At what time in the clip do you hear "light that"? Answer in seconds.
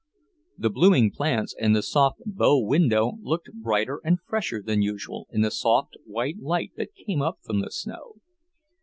6.39-6.95